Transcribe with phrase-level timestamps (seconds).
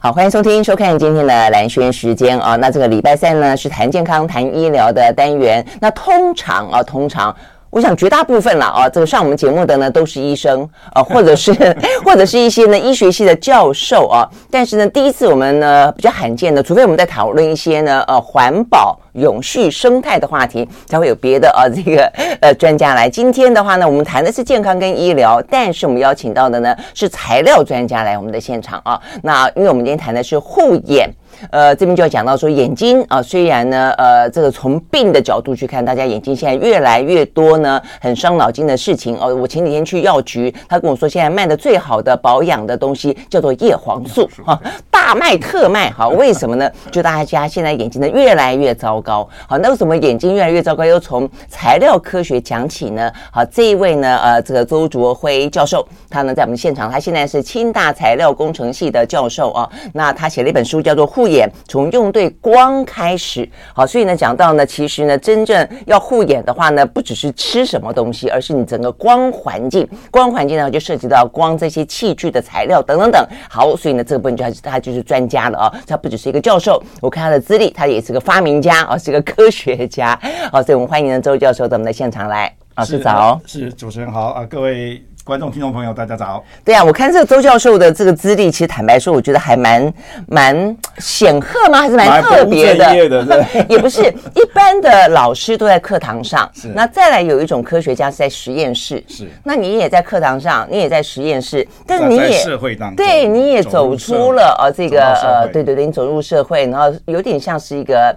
[0.00, 2.54] 好，欢迎收听、收看今天的蓝轩时间啊。
[2.54, 5.66] 那这个礼拜三呢是谈健康、谈医疗的单元。
[5.80, 7.34] 那通常啊，通常
[7.70, 11.52] 我想绝大部分了啊，这个上我们节目的呢都是医生啊，或者是
[12.04, 14.28] 或者是一些呢医学系的教授啊。
[14.50, 18.98] 但是呢，第一次我们呢比较罕见的，除非我们在讨论一些呢呃环保。
[19.14, 22.04] 永续生态的话题才会有别的啊，这个
[22.40, 23.10] 呃专家来。
[23.10, 29.00] 今天的话呢，我们谈的是健康跟医疗，但是我们邀请到的呢是材料专家来我们的现场啊。
[29.24, 31.10] 那因为我们今天谈的是护眼。
[31.50, 39.34] 呃，这边就要讲到说眼睛啊，虽然呢，呃，这个从病的角度去看，大家眼睛现在越来越多呢，很伤脑筋的事情哦。
[39.34, 45.90] 我前几天去药局，他跟我说，现在卖的最好的保养的东西叫做叶黄素哈，大卖特卖。
[45.90, 46.68] 好，为什么呢？
[46.90, 49.28] 就大家现在眼睛呢越来越糟糕。
[49.46, 50.84] 好，那为什么眼睛越来越糟糕？
[50.84, 53.10] 又从材料科学讲起呢？
[53.30, 59.68] 好，这一位呢，呃，这个周卓辉教授，他呢在我们现场，他现在是清大材料工程系的教授啊。
[59.92, 61.26] 那他写了一本书，叫做《护》。
[61.28, 73.26] 眼从用对光开始，好，所以呢，讲到呢，其实呢，真正要护眼的话呢，不只是吃什么东西，而是你整个光环境，光环境呢就涉及到光这些器具的材料等等等。
[73.48, 80.18] 好，所以呢，这个部分就他他就是专家了啊，他不只是一个教授，我看他的资历，他也是个发明家啊，是个科学家。
[80.52, 82.52] 好，所以我们欢迎呢周教授到我们的现场来。
[82.76, 85.02] 老师早，是主持人好啊，各位。
[85.28, 86.42] 观众、听众朋友，大家早。
[86.64, 89.92] 对啊，我看这个周教授的这个资历，其实坦白说，我觉得还蛮
[90.26, 91.80] 蛮显赫吗？
[91.82, 93.26] 还是蛮特别的？
[93.26, 94.00] 的 也不是
[94.34, 96.68] 一般的老师都在课堂上，是。
[96.68, 99.28] 那再来有一种科学家是在实验室，是。
[99.44, 108.16] 那你也在课堂上，你也在实验室，但你也社会当中，对，你也走出了呃这个呃，对对对，你走入社会，然后有点像是一个。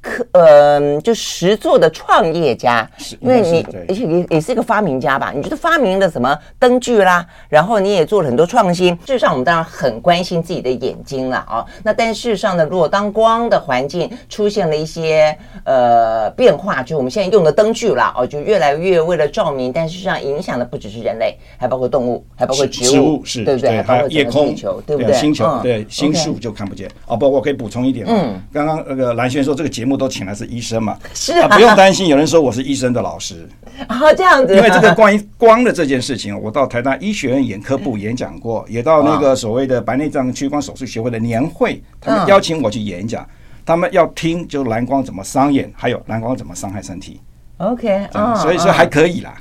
[0.00, 2.88] 可呃，就实作的创业家，
[3.20, 5.30] 因为你而且你也是一个发明家吧？
[5.34, 8.94] 你觉得发明了什么灯具啦，然后你也做了很多创新。
[9.04, 11.66] 事实上，我们当然很关心自己的眼睛了啊。
[11.82, 23.82] 那但事实上呢，如果当光的环境出现了一些呃变化，就我们现在用的灯具啦，哦，就越来越为了照明，但事实上影响的不只是人类，还包括动物，还包括植物，对不对？
[23.82, 24.54] 还有夜空，
[24.86, 25.12] 对不对？
[25.12, 27.14] 星球对星宿就看不见哦。
[27.14, 29.89] 不，我可以补充一点，嗯，刚刚那个蓝轩说这个节目。
[29.96, 30.98] 都请来是医生嘛？
[31.14, 32.08] 是啊，不用担心。
[32.08, 33.48] 有人说我是医生的老师
[33.86, 34.54] 啊， 这样子。
[34.54, 43.26] 因为这个关于光的这件事情，我到台大医学院眼科部演讲过， 也到那个所谓的白内障屈光手术协会的年会，他们邀请我去演讲，
[43.64, 47.20] 他们要听就蓝光怎么伤眼，还有蓝光怎么伤害身体。
[47.58, 48.08] OK，
[48.40, 49.34] 所以说还可以啦。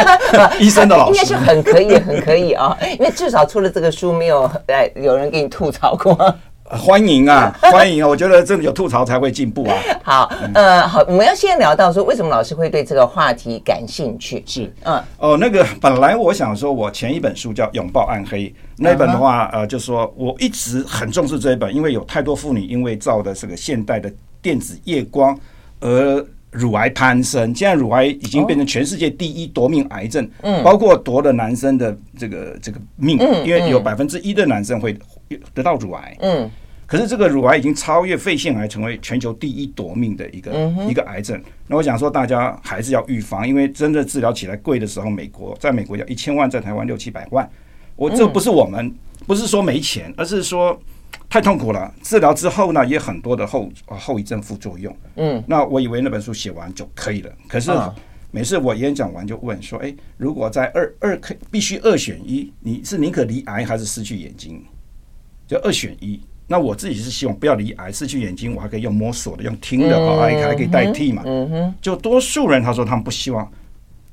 [0.58, 6.34] 医生的老师应该是很可以，很可以啊，因为至少出了这个书，没有哎有人给你吐槽过。
[6.70, 8.08] 欢迎啊， 欢迎啊！
[8.08, 9.76] 我觉得真的有吐槽才会进步啊。
[10.04, 14.42] 好，呃，好，我们要先聊到说，为什么老师会对这个话题感兴趣？
[14.46, 24.12] 是，嗯，哦，那个本来我想说，我前一本书叫《拥抱暗黑》，那本的话，呃，就说我一直很重视这一本，因为有太多妇女因为照的这个现代的
[24.42, 25.38] 电子夜光
[25.80, 34.94] 而乳癌攀升，现在乳癌已经变成全世界第一夺命癌症，嗯，包括夺了男生的这个这个命，因为有百分之一的男生会。
[35.54, 36.50] 得到乳癌，嗯，
[36.86, 40.52] 可是这个乳癌已经超越肺腺癌，成为全球第一夺命的一个
[40.88, 41.42] 一个癌症。
[41.66, 47.48] 那我想说，大家还是要预防，因为真的治疗起来贵的时候，美国在美国要一千万，在台湾六七百万。
[47.94, 48.94] 我这不是我们
[49.26, 50.80] 不是说没钱，而是说
[51.28, 51.92] 太痛苦了。
[52.02, 54.96] 治疗之后呢，也很多的后后遗症副作用。
[55.16, 57.70] 嗯，那我以为那本书写完就可以了，可是
[58.30, 64.62] 每次我演讲完就问说，哎，如果在二二可必须二选一，你是宁可离癌还是失去眼睛？
[65.48, 71.24] 就二选一，那我自己是希望不要离癌，失去眼睛，我还可以用摸索的，用听的，啊，还还可以代替嘛。
[71.80, 73.42] 就多数人他说他们不希望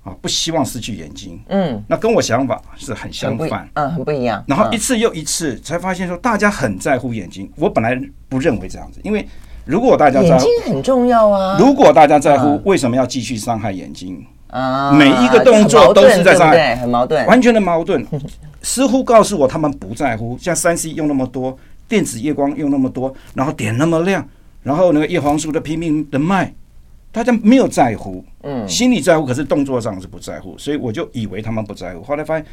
[0.03, 1.37] 啊，不希望失去眼睛。
[1.49, 1.83] 嗯。
[1.87, 4.41] 那跟我想法是很相反，嗯，很不一样。
[4.47, 7.51] 然后一次又一次才发现说，大家很在乎眼睛。
[7.57, 9.27] 我本来不认为这样子，因为
[9.65, 11.57] 如果大家在乎，眼睛很重要啊。
[11.59, 14.25] 如果大家在乎，为什么要继续伤害眼睛？
[14.47, 18.05] 啊，每一个动作都是在伤害，很矛盾，完全的矛盾。
[18.61, 21.57] 似乎告诉我他们不在乎，像三 C 用那么多，
[21.87, 24.27] 电子夜光用那么多，然后点那么亮，
[24.63, 26.51] 然后那个叶黄素的拼命的卖，
[27.11, 32.45] 大家没有在乎，嗯，心里在乎，可是动作上是不在乎，所以我就以为他们不在乎，后来发现，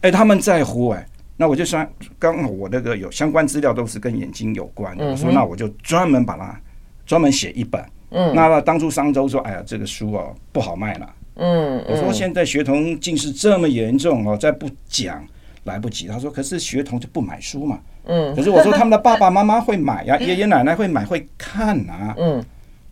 [0.00, 1.06] 哎，他们在乎哎，
[1.36, 1.88] 那我就算，
[2.18, 6.58] 刚好我那个有相关资料都是跟眼睛有关的，我说那我就专门把它
[7.06, 7.80] 专门写一本，
[8.10, 15.24] 嗯，那当初商周说，哎呀，这个书哦不好卖了，嗯，我说现在学童近视这么严重哦，再不讲。
[15.64, 22.14] 来不及，他说：“可是学童就不买书嘛。”嗯，可是我说他们的爸爸妈妈会买呀， 爷爷奶奶会买会看啊。
[22.18, 22.44] 嗯，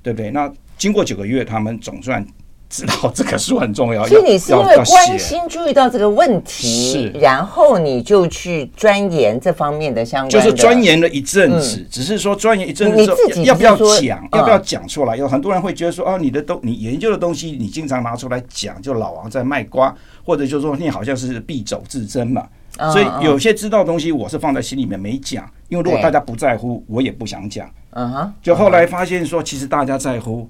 [0.03, 0.31] 对不对？
[0.31, 2.27] 那经过九个月，他们总算
[2.73, 4.07] 知道这个书很重要。
[4.07, 14.19] 所以你是因为关心注意到这个问题，是，然后你就去钻研这方面的相关的，就是钻研了一阵子，嗯、只是说钻研一阵子之后，你自己要不要讲？
[14.33, 15.15] 嗯、要不要讲出来？
[15.15, 22.43] 有很多人会觉得说，哦，你的东，你研究的东西，你经常拿出来讲，就老王在卖瓜，或者就是说你好像是必走自珍嘛。
[22.91, 27.71] 所以有些知道的东西，我是放在心里面没讲，因为如果大家不在乎，我也不想讲。
[27.91, 30.49] 嗯哼，就后来发现说，其实大家在乎。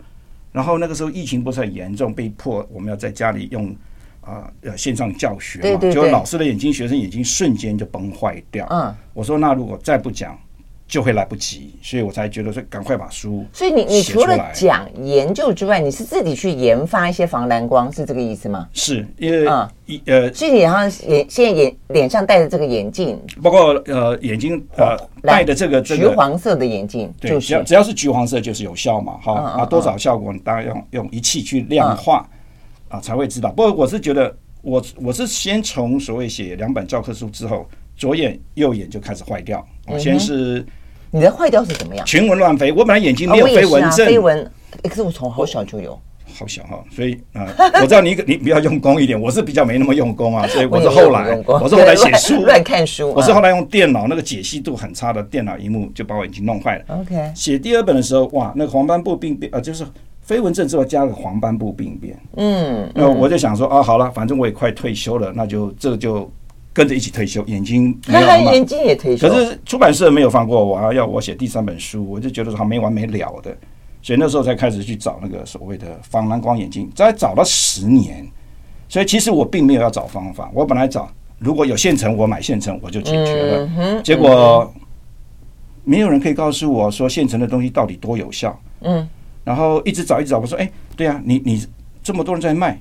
[0.52, 3.75] 然后那个时候疫情不是很严重，被迫我们要在家里用
[4.20, 8.66] 啊呃线上教学嘛，结果老师的眼睛、学生眼睛瞬间就崩坏掉。
[8.70, 10.38] 嗯，我说那如果再不讲。
[10.93, 13.47] 就会来不及，所以我才觉得说赶快把书。
[13.50, 18.69] 所以你你除了讲研究之外，你是自己去研发一些防蓝光，是这个意思吗？
[18.75, 19.67] 是，因为嗯
[20.05, 32.29] 呃，所以你好像眼现在眼脸上戴的这个眼镜，包括呃眼睛呃戴的这个橘黄色的眼镜，对，只要只要是橘黄色就是有效嘛，哈啊多少效果你当然用用仪器去量化
[32.91, 33.50] 啊才会知道。
[33.50, 37.67] 不过我是觉得我我是先从所谓写两本教科书之后，
[37.97, 40.62] 左眼右眼就开始坏掉，我先是。
[41.14, 42.05] 你的坏掉是怎么样？
[42.06, 44.50] 群纹乱飞，我本来眼睛没有飞蚊症，飞蚊，
[44.82, 45.93] 可是我从好小就有，
[46.35, 52.43] 好小哈，所以啊，我知道你 你比较用功一点，我是比较没那么用功啊， 所以我是后来，我是后来写书。
[52.49, 56.85] 乱看书，我是后来用电脑那个解析度很差的电脑荧幕就把我眼睛弄坏了。
[57.00, 59.85] OK，写第二本的时候，哇，那个黄斑部病变啊，就是
[60.23, 66.31] 飞蚊症之后加了黄斑部病变，嗯，那我就想说啊，好了，反正我也快退休了，那就这就。
[66.73, 68.53] 跟着一起退休，眼睛没有吗？
[68.53, 69.29] 眼睛也退休。
[69.29, 73.55] 可是出版社没有放过我啊，要我写第三本书，我就觉得好没完没了的，
[74.01, 78.27] 所以那时候才开始去找那个所谓的防蓝光眼镜，再找了十年。
[78.89, 83.71] 所以其实我并没有要找方法，我本来找如果有现成，我买现成我就解决了。
[83.79, 84.73] 嗯、结果
[85.85, 88.59] 没有人可以告诉我说现成的东西到底多有效。
[88.81, 89.07] 嗯，
[89.45, 91.67] 然后一直找一直找，我说哎，对啊，你你
[92.03, 92.81] 这么多人在卖。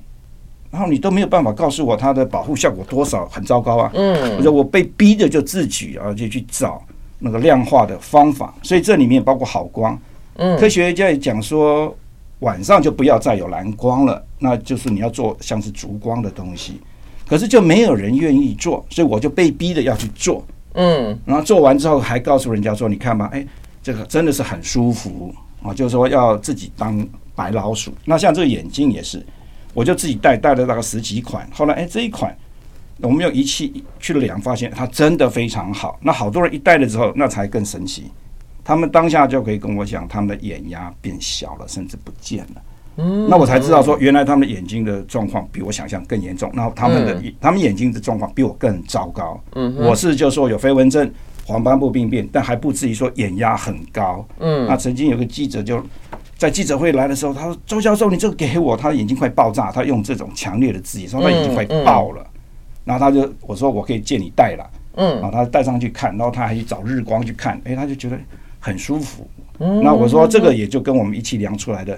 [0.72, 3.90] 然后你都没有办法告诉我它的保护效果多少，很糟糕啊！
[3.92, 6.82] 嗯，我说我被逼着就自己啊，就去找
[7.18, 8.54] 那个量化的方法。
[8.62, 9.96] 所以这里面包括好光，
[10.36, 11.94] 嗯，科学家也讲说
[12.38, 16.80] 晚上就不要再有蓝光了，那就是你要做像是烛光的东西。
[17.28, 20.42] 可是就没有人愿意做，所以我就被逼着要去做。
[20.72, 23.46] 嗯，然后做完之后还告诉人家说：“你看吧，哎，
[23.82, 27.92] 这个真的是很舒服啊！”就是说要自己当白老鼠。
[28.06, 29.22] 那像这个眼镜也是。
[29.74, 31.48] 我就自己带带了大概十几款。
[31.52, 32.36] 后来，哎，这一款
[33.00, 35.98] 我们用仪器去量，发现它真的非常好。
[36.02, 38.10] 那好多人一戴了之后，那才更神奇。
[38.64, 42.62] 他们当下就可以跟我讲，他们的眼压变小了，甚至不见了。
[42.96, 46.52] 嗯，那我才知道说，原来他们的眼睛的状况比我想象更严重。
[46.54, 49.42] 然后他们的他们眼睛的状况比我更糟糕。
[49.54, 51.10] 嗯，我是就说有飞蚊症、
[51.46, 54.24] 黄斑部病变，但还不至于说眼压很高。
[54.38, 55.82] 嗯，那曾经有个记者就。
[56.42, 62.20] 在记者会来的时候，他说：“周教授，你这个给我，他的眼睛快爆炸。”他用这种强烈的字眼说：“他眼睛快爆了。
[62.20, 68.18] 嗯”嗯、然后他就我说：“我可以借你戴了。”嗯，然后他戴上去看，然后他还去找日光去看，哎，他就觉得
[68.58, 69.24] 很舒服。
[69.60, 71.96] 嗯，那我说这个也就跟我们一起量出来的。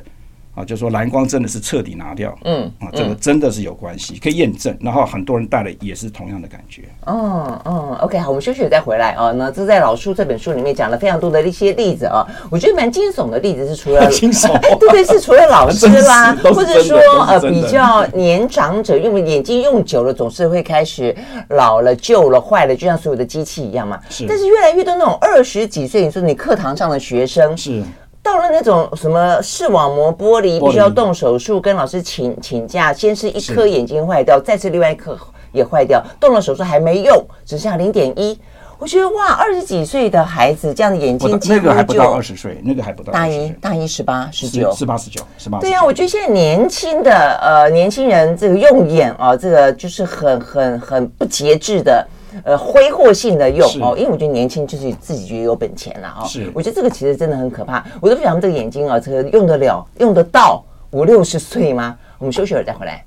[0.54, 4.76] 啊，就说蓝光真的是彻底拿掉，嗯，啊，这个真的是有关系，可以验证。
[4.80, 6.82] 然后很多人戴了也是同样的感觉。
[7.06, 9.32] 哦，哦，OK，好，我们休息再回来啊。
[9.32, 21.12] 那这在老书这本书里面讲了非常多的一些例子啊，我觉得蛮惊悚的例子是除了 惊悚，对对，是除了老师啦，或者说呃比较年长者，因为眼睛用久了总是会开始
[21.48, 23.98] 老了、旧了、坏了，就像所有的机器一样嘛。
[24.08, 24.24] 是。
[24.28, 27.82] 但是越来越多那种二十几岁，你说你课堂上的学生是。
[28.24, 32.90] 到了那种什么视网膜剥离，必须要动手术，跟老师请请假。
[32.90, 35.14] 先是一颗眼睛坏掉，再次另外一颗
[35.52, 38.36] 也坏掉，动了手术还没用，只剩下零点一。
[38.78, 45.60] 我觉得哇，二十几岁的孩子这样的眼睛，那个还不到二十岁，那个还不到大一，大一十八、十九、十八、十九、十八。
[45.60, 52.06] 对呀，我觉得现在年轻的呃年轻人这个用眼啊，这个就是很很很不节制的。
[52.43, 56.26] 呃，挥霍性的用哦，因为我觉得年轻就是自己觉得有本钱了哦。
[56.26, 57.84] 是，我觉得这个其实真的很可怕。
[58.00, 61.96] 我都不晓得这个眼睛啊，这个用得了、用得到五六十岁吗？
[62.19, 63.05] 我们休息会儿再回来。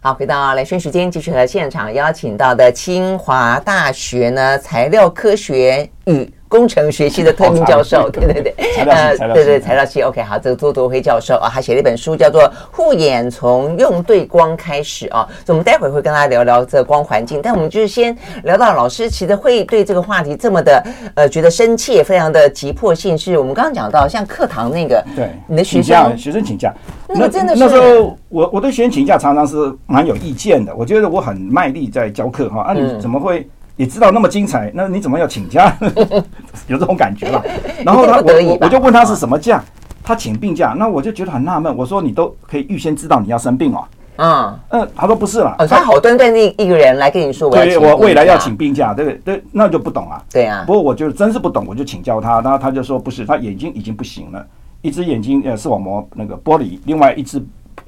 [0.00, 20.84] 好，回到兰萱时间，继续和现场邀请到的清华大学呢材料科学与工程学系的特聘教授， 对对对，呃，对对材料系，OK，好，这个周夺辉教授啊，他写了一本书，叫做《护眼从用对光开始》啊，所以我们待会儿会跟大家聊聊这个光环境，但我们就是先聊到老师其实会对这个话题这么的
[21.14, 26.72] 呃觉得深切，非常的急迫性，是我们刚刚讲到像课堂那个，对，你的学生学生请假，
[27.08, 33.48] 那个真的是那时候我我对学生请假常常是蛮有意见的，我觉得我很卖力在教课哈，啊，你怎么会？
[33.76, 35.76] 也知道那么精彩，那你怎么要请假？
[36.66, 37.42] 有这种感觉吧？
[37.84, 39.62] 然后他我我我就问他是什么假，
[40.02, 41.74] 他请病假，那我就觉得很纳闷。
[41.76, 43.84] 我说你都可以预先知道你要生病哦。
[44.18, 49.36] 嗯嗯，他说不是了，他好端端的一个人来跟你说，对，我未来要请病假，对不对？
[49.36, 50.22] 对，那就不懂啊。
[50.32, 50.64] 对啊。
[50.66, 54.46] 不过我就真是不懂，我就请教他，然后他就说不是，他眼睛已经不行了，
[54.80, 57.38] 一只眼睛呃视网膜那个剥离，另外一只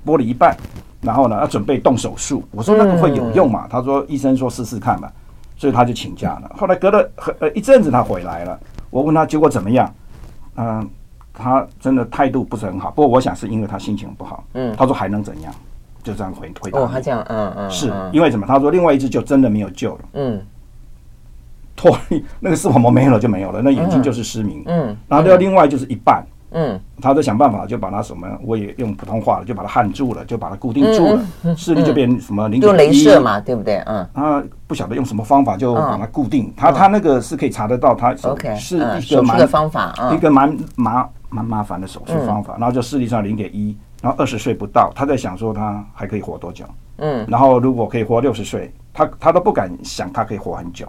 [0.04, 0.54] 剥离一半，
[1.00, 2.44] 然后呢要准备动手术。
[2.50, 3.66] 我说那个会有用吗？
[3.70, 5.10] 他说医生说试试看吧。
[5.58, 6.50] 所以他就请假了。
[6.56, 7.10] 后来隔了
[7.40, 8.58] 呃一阵子，他回来了。
[8.88, 9.92] 我问他结果怎么样？
[10.56, 10.88] 嗯，
[11.34, 12.90] 他真的态度不是很好。
[12.92, 14.44] 不过我想是因为他心情不好。
[14.54, 15.52] 嗯，他说还能怎样？
[16.02, 16.78] 就这样回回答。
[16.78, 18.46] 哦，他这样，嗯嗯，是因为什么？
[18.46, 20.00] 他说另外一只就真的没有救了。
[20.14, 20.40] 嗯，
[21.76, 24.62] 脱离 那个视网膜没有了就没有了，那眼睛就是失明。
[24.66, 26.24] 嗯，然后要另外就是一半。
[26.24, 26.28] 嗯，
[27.00, 32.78] 他在想办法，就把它什么，我也用普通话了，就把它焊住了，就把它固定住了，视力就变什么零点一。
[32.78, 33.76] 用镭射嘛，对不对？
[33.86, 38.14] 嗯，他不晓得用什么方法就把它固定，他他那个是可以查得到，他
[38.56, 46.64] 是一个蛮方法，一个蛮麻蛮麻烦的手术方法，然后就视力上零点一，然后二十岁不到，他在想说他还可以活多久？
[46.96, 50.88] 嗯，然后如果可以活六十岁，他他都不敢想他可以活很久。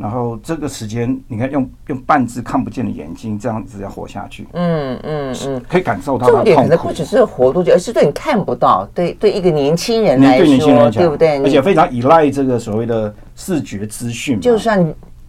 [0.00, 6.26] 然后这个时间，你看用用半只看不见的眼睛这样子要活下去，嗯嗯嗯，可以感受到。
[6.26, 11.42] 重点可能不只是活多久，而是对你看不到，对对一个年轻人来说，对不对？
[11.42, 14.40] 而且非常依赖这个所谓的视觉资讯。
[14.40, 14.82] 就算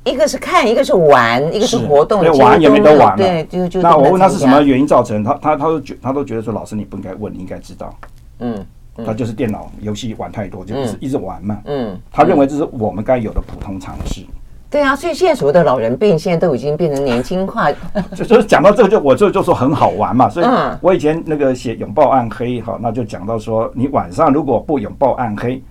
[0.06, 3.18] 一个是看，一个是玩，一个是活动，玩也没得玩了。
[3.18, 7.94] 对，就就那我问他是什么原因造成，他他他都觉他都觉得说，老师你不应该问，你应该知道。
[8.40, 8.66] 嗯，
[9.06, 11.60] 他就是电脑游戏玩太多，就是一直玩嘛。
[11.66, 14.22] 嗯，他认为这是我们该有的普通常识。
[14.72, 17.70] 对啊，所以现在所谓的老人病，现在都已经变成年轻化。
[18.16, 20.30] 就就是讲到这个，就我就就说很好玩嘛。
[20.30, 20.46] 所以
[20.80, 25.62] 我以前那个写拥抱暗黑哈，那就讲到说，你晚上如果不拥抱暗黑，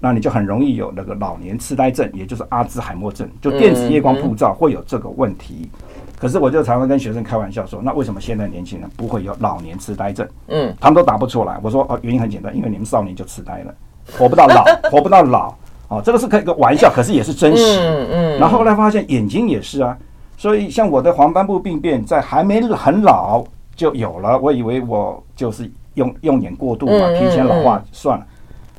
[0.00, 5.70] 那你就很容易有那个老年痴呆症，也就是阿兹海默症，就电子夜光曝照会有这个问题。
[6.18, 10.28] 可是我就常常跟学生开玩笑说，那为什么现在年轻人不会有老年痴呆症？
[10.48, 11.56] 嗯，他们都答不出来。
[11.62, 13.72] 我说哦，原因很简单，因为你们少年就痴呆了，
[14.18, 15.54] 活不到老， 活不到老。
[15.90, 17.80] 哦，这个是开个玩笑，可是也是真实。
[17.80, 18.38] 嗯嗯。
[18.38, 19.98] 然后后来发现眼睛也是啊，
[20.36, 23.44] 所以像我的黄斑部病变，在还没很老
[23.74, 24.38] 就有了。
[24.38, 28.24] 我以为我就是用用眼过度嘛，提前老化算了。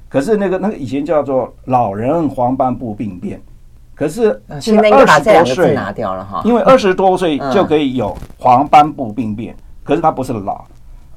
[0.08, 3.42] 可是那个那个以前叫做老人黄斑部病变，
[3.94, 9.54] 可是现在二十多岁拿掉了哈，因为二十多岁就可以有黄斑部病变，
[9.84, 10.64] 可是它不是老，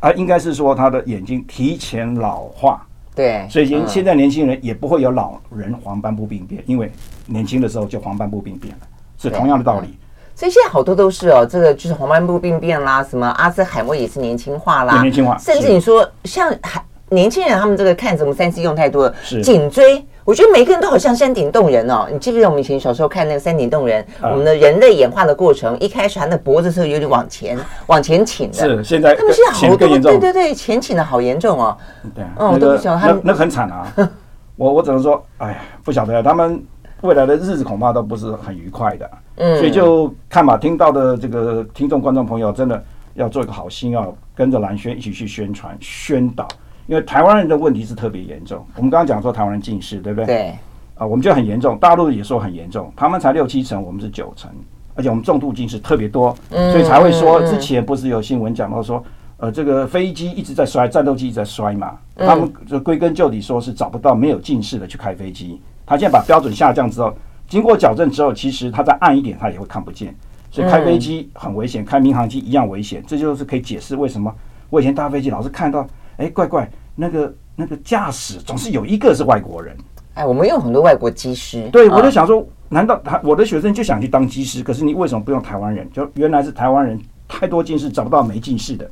[0.00, 2.84] 而应该是说他的眼睛提前老化。
[3.14, 6.90] 对，所以现现在年轻人也不会有老人黄斑部病变，因为
[7.26, 8.87] 年轻的时候就黄斑部病变了，
[9.18, 9.97] 是同样的道理。
[10.35, 20.04] 所以现在好多都是哦，这个就是黄斑部病变啦，什么阿兹海默也是年轻化啦，年轻化，甚至你说像还年轻人他们这个看什么三 C 用太多了，是颈椎。
[20.25, 24.04] 我觉得每个人都好像山顶洞人哦，你记不记得我们以前小时候看那个山顶洞人？
[24.23, 31.76] 我们的人类演化的过程，一开始他的脖子是有点往前 往前倾的，是现在他们现在好多对对对，前倾的好严重哦。
[32.14, 33.93] 对，嗯，都不晓得他们那很惨啊。
[34.57, 36.62] 我我只能说，哎呀，不晓得他们
[37.02, 39.11] 未来的日子恐怕都不是很愉快的。
[39.37, 46.49] 嗯，所以就看吧，听到的这个听众观众朋友，真的要做一个好心，要跟着蓝轩一起去宣传宣导。
[46.86, 50.26] 因为台湾人的问题是特别严重，我们刚刚讲说台湾人近视，对不对？
[50.26, 50.54] 对。
[50.96, 54.48] 啊，我们就很严重，大陆也说很严重，他们才六七成，我们是九成，
[54.94, 59.02] 而且我们重度近视特别多，所以才会说之前不是有新闻讲到说，
[59.38, 67.12] 呃，这个飞机一直在摔，战斗机一直在摔嘛，他们就归根究底说是找不到没有近视的去开飞机，他现在把标准下降之后，
[67.48, 70.14] 经过矫正之后，其实他再暗一点他也会看不见，
[70.52, 74.32] 所以开飞机很危险，开民航机一样危险，这就是可以解释为什么
[74.70, 75.84] 我以前搭飞机老是看到。
[76.16, 79.76] 哎，怪怪，那个那个驾驶总是有一个是外国人。
[80.14, 81.68] 哎，我们有很多外国机师。
[81.71, 84.62] 对，我就想说，难道他我的学生就想去当机师？
[84.62, 85.90] 可是你为什么不用台湾人？
[85.92, 88.88] 就原来是台湾人太多近视，找不到没近视的。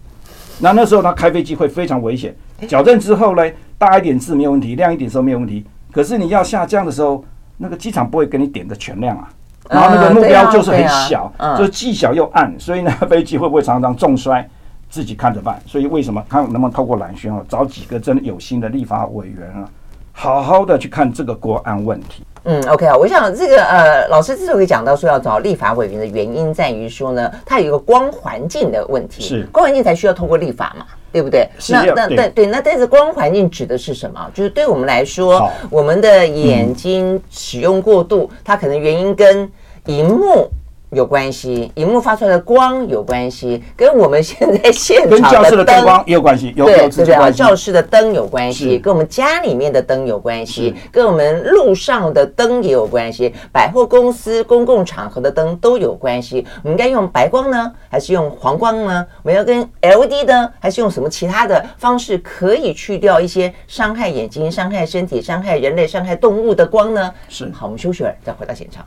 [0.59, 2.35] 那那时候他开飞机会非常危险。
[2.69, 3.43] 矫正之后呢，
[3.79, 5.65] 大一点字没有问题，亮一点时候没有问题。
[5.93, 7.25] 可是你要下降的时候，
[7.57, 9.29] 那个机场不会给你点的全亮啊。
[9.71, 14.47] 然后那个目标就是很小，就是既小又暗，所以那个飞机会不会常常重摔？
[14.93, 19.65] 自己看着办，所以为什么看能不能透过蓝轩哦，找几个真的有心的立法委员啊，
[20.13, 22.23] 好好的去看这个国安问题。
[22.45, 31.49] 嗯，OK 啊，我想这个呃，老师之所以讲到说要找立法委员的原因，在于说呢，它有一个光环境的问题，是光环境才需要通过立法嘛，对不对？
[31.59, 34.31] 是那那对对，那但是光环境指的是什么？
[34.35, 39.51] 就是对我们来说，我们的眼睛使用过度，嗯、它可能原因跟
[39.87, 40.51] 荧幕。
[40.93, 47.39] 有关系，荧幕发出来的光有关系，跟我们现在现场跟教室的灯光也有关系，有对有直接关系。
[47.39, 56.47] 教室的灯有关系，跟我们家里面的灯有关系，跟我们路上的灯也有关系，百货公司、公共场合的灯都有关系。
[56.63, 59.07] 我们应该用白光呢，还是用黄光呢？
[59.23, 67.13] 我们要跟 LED 灯，还是用什么其他的方式可以去掉一些伤害眼睛、伤害身体、伤害人类、伤害动物的光呢？
[67.31, 67.51] 是。
[67.55, 68.85] 好，我们休息会儿，再回到现场。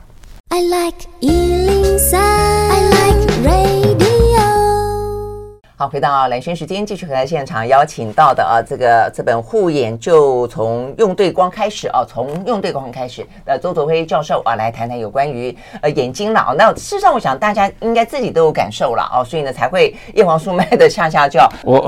[0.48, 3.95] I like 103, I like radio.
[5.78, 13.26] 好，回到蓝轩时间，继续回来现场邀请到的啊，这个这本护眼就从用对光开始啊，从用对光开始。
[13.44, 16.54] 呃，周卓辉教授啊，来谈谈有关于呃眼睛了。
[16.56, 21.46] 那事实上，我想大家应该自己都有感受了啊，所以呢才会叶黄素卖的下下叫。
[21.62, 21.86] 我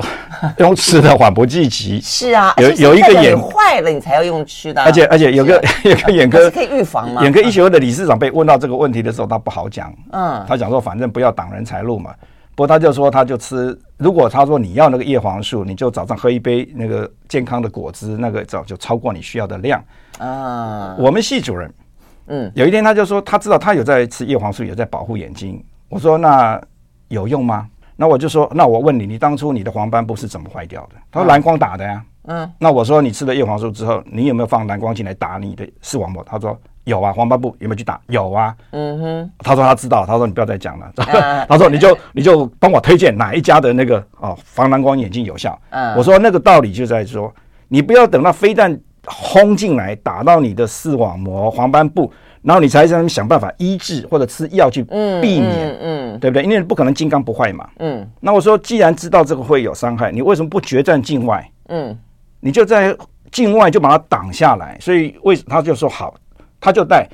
[0.57, 1.99] 用吃的缓不济急。
[1.99, 4.79] 是啊，有有一个眼坏了，你才要用吃的。
[4.85, 7.23] 而且而且有个 有个眼科可以预防嘛？
[7.23, 9.91] 眼科医学会的理事长被问到这个问题的时候，他不好讲。
[10.11, 12.13] 嗯，他讲说，反正不要挡人财路嘛。
[12.59, 13.79] 不过他就说，他就吃。
[13.95, 19.81] 如果他说你要那个叶黄素，你就早上喝一杯那个健康的果汁，那个早就超过你需要的量。
[20.17, 21.73] 啊，我们系主任，
[22.25, 25.63] 嗯，有一天他就说，他知道他有在吃叶黄素，有在保护眼睛。
[25.87, 26.61] 我说那
[27.07, 27.65] 有用吗？
[27.95, 30.97] 那我就说，那我问你，你当初你的黄斑部是怎么坏掉的？
[31.09, 32.03] 他说蓝光打的呀。
[32.23, 36.21] 嗯，那我说你吃了叶黄素之后，你有没有放蓝光进来打你的视网膜？
[36.27, 36.59] 他说。
[36.89, 37.99] 有啊，黄斑部有没有去打？
[38.07, 38.53] 有啊。
[38.71, 39.31] 嗯哼。
[39.39, 40.91] 他说他知道，他说你不要再讲了。
[40.97, 45.57] Uh, 他说你就你就帮我推荐哪一家的那个哦防蓝光眼镜有效。
[45.69, 45.93] 嗯。
[45.93, 47.33] Uh, 我说那个道理就在说，
[47.69, 56.43] 你不要等到飞弹轰进来打到你的视网膜、黄斑部，然后你才想想办法医治或者吃药去避免，嗯，嗯嗯对不对？
[56.43, 57.67] 因为不可能金刚不坏嘛。
[57.79, 58.05] 嗯。
[58.19, 61.49] 那我说，既然知道这个会有伤害，你为什么不决战境外？
[61.69, 61.97] 嗯。
[62.41, 62.95] 你就在
[63.31, 66.13] 境外就把它挡下来，所以为他就说好。
[66.59, 67.07] 他就带，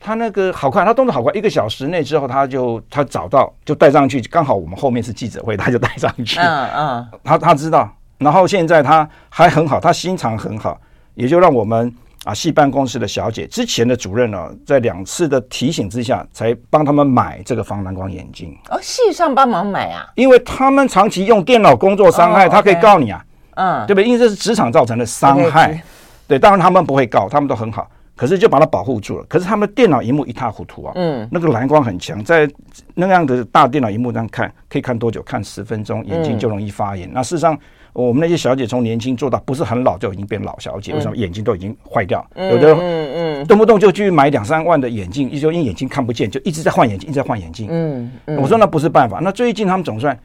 [0.00, 6.38] 他那个好快，他动作好快，一个小时内之后他就他找到就带上去，刚好我们后面是记者会，他就带上去。
[6.40, 10.80] 嗯嗯，他他知道，然后现在他还很好，他心肠很好，
[11.14, 11.92] 也就让我们
[12.24, 18.56] 啊系办公室的小姐之前的主任呢，在两次的提醒之下，才帮他们买这个防蓝光眼镜。
[18.70, 20.06] 哦，系上帮忙买啊？
[20.14, 23.24] 因为他们长期用电脑工作伤害，他可以告你啊。
[23.54, 24.04] 嗯，对不对？
[24.04, 25.82] 因为这是职场造成的伤害。
[26.28, 27.88] 对，当然他们不会告，他们都很好。
[28.16, 29.24] 可是就把它保护住了。
[29.28, 32.48] 可是他们电脑荧幕一塌糊涂啊，嗯，那个蓝光很强，在
[32.94, 35.22] 那样的大电脑荧幕上看，可以看多久？
[35.22, 37.06] 看十分钟，眼睛就容易发炎。
[37.08, 37.58] 嗯、那事实上，
[37.92, 42.26] 我们那些小姐从年轻做到不是很老就已经变老小姐，为什么眼睛都已经坏掉？
[42.34, 47.68] 嗯、有的嗯嗯，动不动就去买两三万的眼镜，一就因为眼睛看不见，就一直在换眼镜，一直在换眼镜。
[47.70, 49.20] 嗯嗯，我说那不是办法。
[49.20, 50.18] 那最近他们总算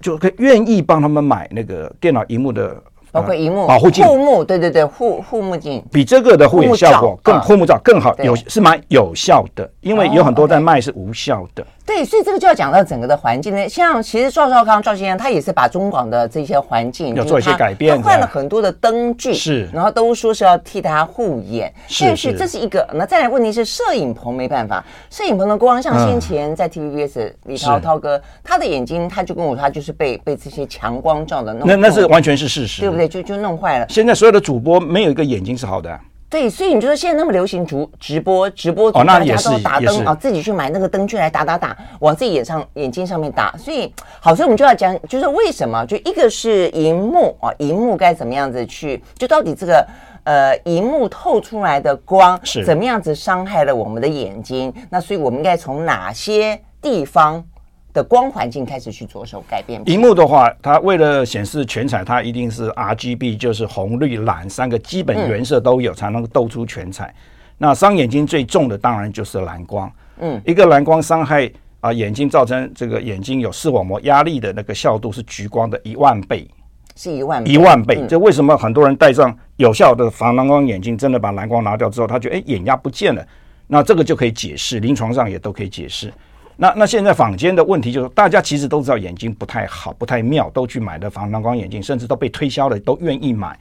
[0.00, 2.82] 就可以愿意帮他们买那个电脑荧幕的。
[3.12, 11.64] 包括荧幕保护镜、护目，对对对，护护目镜比这个的护眼效果更护目罩更好，有是蛮有效的，因为有很多在卖是无效的。
[11.84, 13.68] 对，所以这个就要讲到整个的环境呢。
[13.68, 22.88] 像其实赵少康赵先生他也是把中广的这些环境要做一些改变，换了很多的灯具，是，然后都说是要替他护眼，但是这是一个。
[22.94, 32.99] 那再来问题是摄影棚没办法，摄影棚的光，像先前在 TVBS 李涛涛哥他的眼睛，他就跟我说他就是被被这些强光照的弄，那那是完全是事实，对不对？
[33.08, 33.86] 就就弄坏了。
[33.88, 35.98] 现在所有的主播没有一个眼睛是好的。
[36.28, 43.52] 对，所以你就说现在那么流行直直播，直播主大家都打灯啊，自己去买那个灯具来打打打，往自己眼上眼睛上面打。
[43.58, 45.84] 所以好，所以我们就要讲，就是为什么？
[45.86, 49.02] 就一个是荧幕啊，荧幕该怎么样子去？
[49.18, 49.84] 就到底这个
[50.22, 54.72] 呃，荧幕透出来的光是怎么样子伤害了我们的眼睛？
[54.88, 57.44] 那所以我们应该从哪些地方？
[57.92, 59.82] 的光环境开始去着手改变。
[59.86, 67.14] 荧幕的话，它为了显示全彩，它一定是 RGB，就是红、绿、蓝三个基本原色都有，才能够斗出全彩。
[67.58, 69.90] 那伤眼睛最重的当然就是蓝光。
[70.18, 71.50] 嗯，一个蓝光伤害
[71.80, 76.48] 啊眼睛，造成这个眼睛有视网膜压力的那个效度是橘光的一万倍，
[76.96, 78.06] 是一万倍一万倍。
[78.08, 83.26] 这为什么很多人戴上有效的防蓝光眼镜，真的把蓝光拿掉之后，他觉得哎眼压不见了？
[83.66, 86.12] 那这个就可以解释，临床上也都可以解释。
[86.60, 93.58] 那那现在坊间的问题就是，大家其实都知道眼睛不太好，不太妙，都去买的防蓝光眼镜，甚至都被推销了，都愿意买。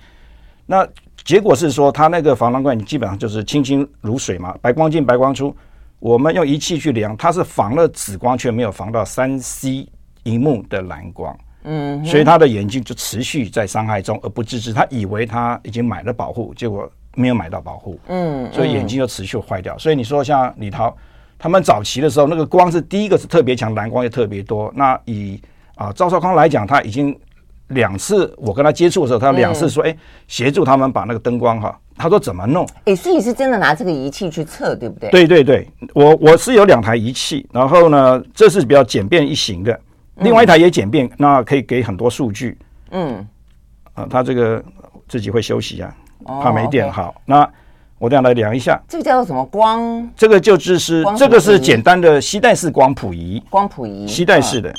[0.66, 0.86] 那
[1.24, 5.56] 结果是说，他那个防蓝光眼镜基本上就是清清如水嘛，白光进白光出。
[6.00, 9.88] 我们用仪器去量，它是防了紫光，却没有防到三 C
[10.24, 11.38] 荧幕的蓝光。
[11.64, 14.74] 嗯，所以他的眼睛就持续在伤害中而不自知。
[14.74, 17.98] 他以为他已经买了保护，结果没有买到保护。
[18.08, 19.78] 嗯，所以眼睛就持续坏掉。
[19.78, 20.94] 所以你说像李涛。
[21.40, 24.72] 他们早期的时候，那个光是第一个是特别强，蓝光也特别多。
[24.76, 25.42] 那以
[25.76, 27.18] 啊赵少康来讲，他已经
[27.70, 29.98] 两次我跟他接触的时候，他两次说，哎、嗯，
[30.28, 32.68] 协助他们把那个灯光哈他说怎么弄？
[32.86, 35.10] 哎，所以你是真的拿这个仪器去测，对不对？
[35.12, 39.80] 对对对，我我是有两台仪器，然后呢，这是比较简便易行的，
[40.16, 42.58] 另外一台也简便，嗯、那可以给很多数据。
[42.92, 43.26] 嗯，
[43.94, 44.64] 啊，他这个
[45.08, 46.88] 自己会休息啊，哦、怕没电。
[46.88, 47.50] Okay 好，那
[48.00, 50.10] 我这样来量一下，这个叫做什么光？
[50.16, 54.70] 这个就是这个是简单的吸带式光谱仪，光谱仪，吸带式的。
[54.70, 54.76] 嗯、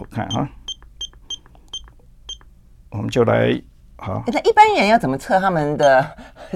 [0.00, 0.48] 我看哈，
[2.90, 3.60] 我们就来。
[4.00, 6.06] 好，那一般人要怎么测他们的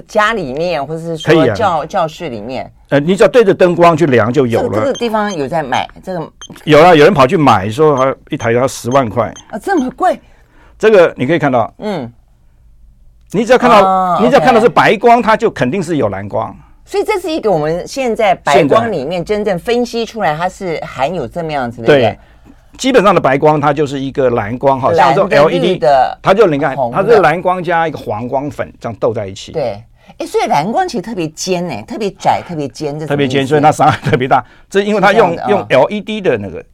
[0.07, 2.71] 家里面，或者是说教教室里面？
[2.87, 4.79] 呃，你只要对着灯光去量就有了。
[4.79, 6.31] 这个地方有在买这个？
[6.63, 10.17] 有啊，有人跑去买，说还一台要十万块啊，这么贵？
[10.79, 12.09] 这个你可以看到，嗯，
[13.33, 16.55] 你只要看到，你只要看到是白光，它就肯定是有蓝光。
[16.85, 21.87] 所以这是一个我们现在白光里面真正分析出来，它是含有这么样子的。
[21.87, 22.17] 对。
[22.75, 29.51] 基本上的白光，它就是一个蓝光，哈，像这种 LED 的，它就你看，它是蓝光加一个黄光粉这样斗在一起。
[29.51, 29.79] 对，
[30.17, 34.43] 哎，所以蓝光其实特别尖哎，特别窄，特别尖，这特别尖，所以它伤害特别大。
[34.67, 36.65] 这因为它用用 LED 的那个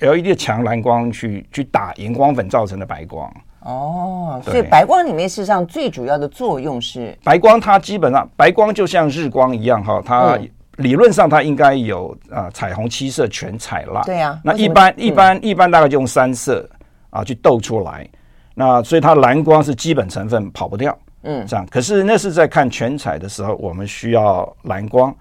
[0.00, 3.32] LED 的强蓝光去去打荧光粉造成的白光。
[3.68, 10.38] 哦，所以白光里面事实上最主要的作用是白光，它基本上白光就像日光一样哈，它。
[10.78, 14.40] 理论上它应该有啊、呃、彩虹七色全彩啦，对呀、啊。
[14.44, 16.64] 那一般一般一般大概就用三色
[17.10, 18.08] 啊去斗出来，
[18.54, 21.66] 那所以它蓝光是基本成分跑不掉，嗯，这样。
[21.68, 25.12] 可是那是在看全彩的时候，我们需要蓝光，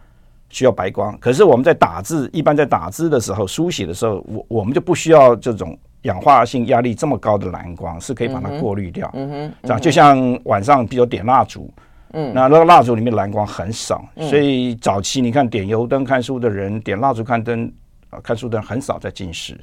[0.49, 1.17] 需要白光。
[1.17, 9.81] 可是我们在打字，一般在打字的时候，书写的时候，我我们就不需要这种氧化性压力这么高的蓝光，是可以把它过滤掉，嗯哼，这样。
[9.81, 11.69] 就像晚上比如点蜡烛。
[12.13, 17.69] 嗯，那那个蜡烛里面蓝光很少，嗯、所以早期你看点油灯看书的人，点蜡烛看灯
[18.10, 19.60] 啊看书的人很少在近视，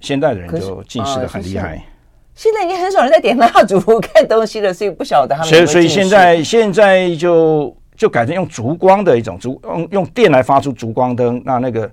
[0.00, 1.80] 现代的人就近视的很厉害。
[2.34, 5.48] 现在已经很少人在点蜡烛看东西了，所以不晓得他们。
[5.48, 11.88] 所以所以现在现在就就改成用烛光的一种烛用用电来发出烛光灯，那那个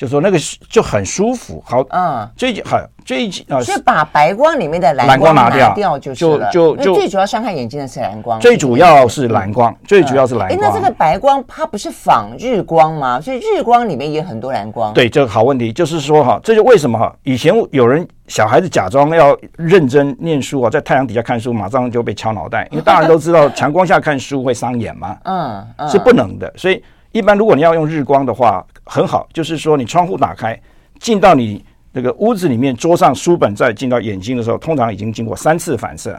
[0.00, 0.38] 就说那个
[0.70, 2.82] 就很舒服，好，嗯，最近很。
[3.04, 8.38] 最啊，是把白光里面的蓝光拿掉，就就就就最主要伤害眼睛的是蓝光。
[8.38, 10.56] 最主要是蓝光，最主要是蓝光。
[10.56, 13.20] 哎，那这个白光它不是仿日光吗？
[13.20, 14.94] 所以日光里面也很多蓝光。
[14.94, 26.52] 对，这个好问题，就是说哈，这就为什么哈，以前有人小孩子假装要认真念书啊，在太阳底下看书，马上就被敲脑袋，因为大人都知道 强光下看书会伤眼嘛，嗯，是不能的。
[26.56, 26.80] 所以
[27.12, 30.60] 一般如果你要用日光的话，很好，就是说你窗户打开，
[30.98, 31.64] 进到你。
[31.92, 36.16] 那个屋子里面，桌上书本再进到眼睛的时候，通常已经经过三次反射，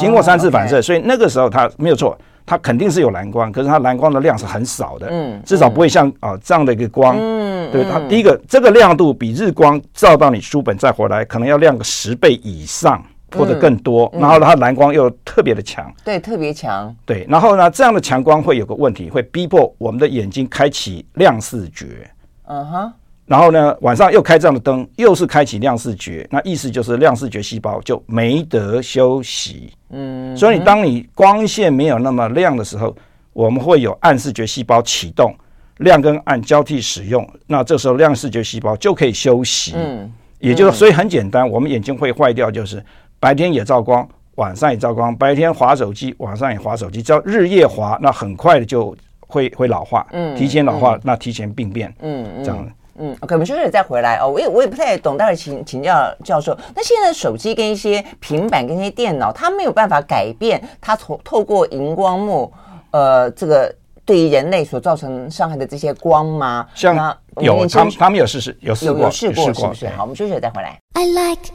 [0.00, 13.00] 经过三次反射，所以那个时候它没有错，它肯定是有蓝光，可是它蓝光的量是很少的，嗯，至少不会像啊这样的一个光，嗯，对它第一个这个亮度比日光照到你书本再回来，可能要亮个十倍以上
[13.36, 22.10] 或者更多，然后它蓝光又特别的强，对，特别强，对，然后呢，这样的强光会有个问题，会逼迫我们的眼睛开启亮视觉，
[22.46, 22.92] 嗯哼。
[23.26, 29.72] 然后呢，晚上又开这样的灯，又是开启亮视觉，那意思就是亮视觉细胞就没得休息。
[29.90, 32.96] 嗯，所以当你光线没有那么亮的时候，
[33.32, 35.34] 我们会有暗视觉细胞启动，
[35.78, 39.72] 亮跟暗交替使用，那这时候亮视觉细胞就可以休息。
[39.74, 42.80] 嗯，也就是所以很简单，我们眼睛会坏掉，就是
[43.18, 52.68] 白天也照光，晚上也照光，白天划手机，晚上也划手机，只要日夜划，那很快的就会会老化，嗯，提前老化，那提前病变，嗯，这样。
[52.98, 54.26] 嗯，OK，我们休息再回来哦。
[54.26, 56.56] 我也我也不太懂，待会请请教教授。
[56.74, 62.50] 那现在手机跟一些平板跟一些电脑，它没有办法改变它从透过荧光幕，
[62.92, 63.74] 呃，这个
[64.06, 66.66] 对于人类所造成伤害的这些光吗？
[66.74, 66.94] 像
[67.40, 69.88] 有他们他们有试试有试过有试过是不是？
[69.88, 70.78] 好，我们休息再回来。
[70.94, 71.50] I like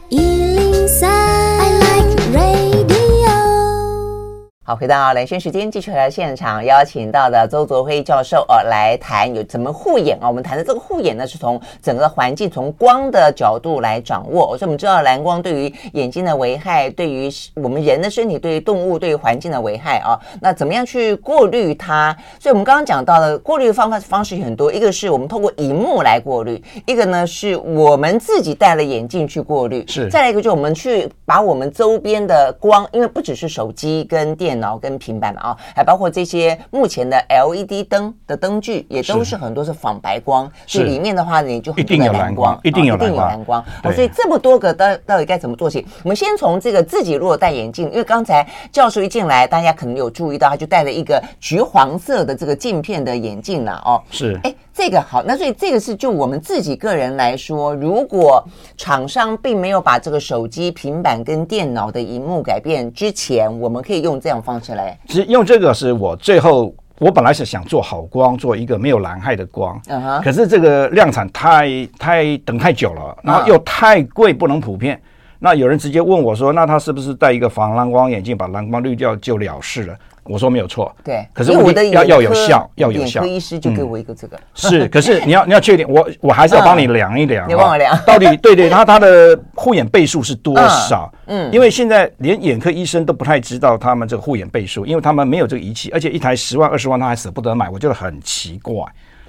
[4.71, 10.29] 好，回到蓝轩时间，继续来现场邀请到的周卓辉教授呃来谈有怎么护眼啊？
[10.29, 14.57] 我们谈的这个护眼呢，是从整个环境、从光的角度来掌握。
[14.57, 20.17] 所以我们知道蓝光对于眼睛的危害，对于我们人的身体、对于动物、对于环境的危害啊。
[20.39, 22.15] 那怎么样去过滤它？
[22.39, 30.09] 所以我们刚刚讲到的过滤的方法方式很多，一个是我们通过荧幕来过滤，一个呢是我们自己戴了眼镜去过滤，是。
[30.09, 34.71] 再来一个就是我们去把我们周边的光，因为不只是手机跟电脑。
[34.71, 43.59] 脑跟平板嘛啊，还包括这些目前的 LED 灯的灯具，也都是很多是仿白光，所以里面的话你就很多的蓝光，一定有蓝光，一定有蓝光。
[43.83, 45.83] 哦，所以这么多个到到底该怎么做起？
[46.03, 53.99] 我们先从这个自己如果戴眼镜，因为刚才教授一进来，大家可能有注意到，他就戴了一个橘黄色的这个镜片的眼镜了哦。
[54.11, 54.53] 是，哎。
[54.73, 58.43] 这个好，那所以这个是就我们自己个人来说，如果
[58.77, 64.97] 厂商并没有把这个手机、平板跟电脑的荧幕改变之前，我们可以用这样方式来。
[65.07, 70.21] 其实用这个是我最后，我本来是想做好光，做一个没有蓝害的光，嗯哼。
[70.23, 74.95] 可是这个量产太太等太久了，然后又太贵，不能普遍。
[74.95, 75.01] 嗯、
[75.39, 83.21] 那有人直接问我说：“那他是不是戴一个防蓝光眼镜，把蓝光滤掉就了事了？”我说没有错，对，可是我的要要有效，要有效。
[83.21, 91.11] 眼科医师就给我一个这个，是，可是 你要你要确定，我我还是要帮你量一量，你帮我量，到底对对，他他的护眼倍数是多少？
[91.25, 98.75] 嗯，因为现在连眼科医生都不太知道他们这个护眼倍数，因为他们没有这个仪器，而且一台十万二十万他还舍不得买，我觉得很奇怪。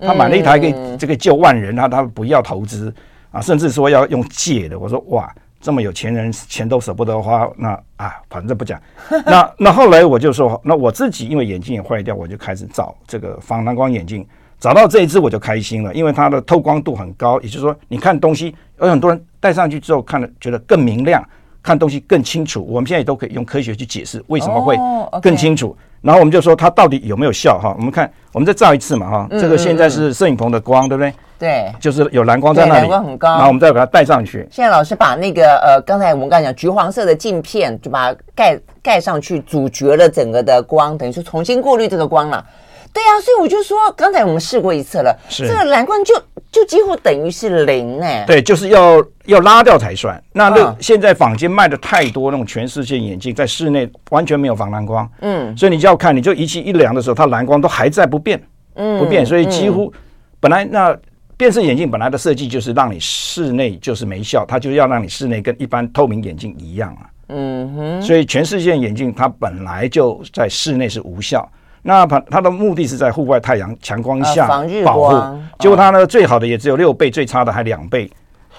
[0.00, 2.94] 他买了一台可以这个救万人，他他不要投资
[3.31, 4.78] 啊，甚至说要用借的。
[4.78, 5.33] 我说哇。
[5.62, 8.79] 这么有钱人钱都舍不得花，那啊，反正不讲。
[9.25, 14.27] 那那后来我就说，那我自己因为眼镜也坏掉，我就开始找这个防蓝光眼镜。
[14.59, 21.25] 找到这一只我就开心了，因为它的透光度很高，也就是说你看东西，有很多人戴上去之后看了觉得更明亮，
[21.62, 22.64] 看东西更清楚。
[22.64, 24.77] 我们现在也都可以用科学去解释为什么会
[25.20, 25.77] 更清楚。
[26.02, 27.74] 然后我们就说它到底有没有效哈？
[27.78, 29.28] 我们看，我们再照一次嘛哈。
[29.30, 31.14] 这个现在是摄影棚的光，对不对？
[31.38, 33.30] 对，就是有蓝光在那里，蓝光很高。
[33.30, 34.46] 然后我们再把它戴上去。
[34.50, 42.44] 现在老师把那个呃，刚才我们刚才讲橘黄色的镜片，就把它盖盖上去，阻绝了整个的光，等于说重新过滤这个光了。
[42.92, 46.14] 对啊，所以我就说，刚才我们试过一次了，是这个蓝光就
[46.50, 48.24] 就几乎等于是零哎。
[48.26, 50.22] 对，就是要要拉掉才算。
[50.33, 55.11] 那那现在坊间卖的太多那种全视线眼镜，在室内完全没有防蓝光。
[55.20, 58.42] 嗯，所以你就要看，你就仪器一量的时候，它蓝光都还在不变，
[58.74, 59.24] 嗯，不变。
[59.24, 59.92] 所以几乎
[60.38, 60.96] 本来那。
[61.35, 67.11] 变色眼镜本来的设计就是让你室内就是没效，它就是要让你室内跟一般透明眼镜一样啊。
[67.31, 68.02] 嗯哼。
[68.02, 71.50] 所以全视线眼镜它本来就在室内是无效，
[71.83, 74.47] 那它它的目的是在户外太阳强光下
[74.85, 75.38] 保护。
[75.59, 78.11] 结果它呢，最好的也只有六倍，最差的还两倍。